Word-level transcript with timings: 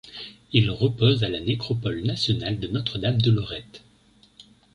Il 0.51 0.71
repose 0.71 1.23
à 1.23 1.29
la 1.29 1.39
Nécropole 1.39 2.01
nationale 2.03 2.59
de 2.59 2.67
Notre-Dame-de-Lorette. 2.67 3.83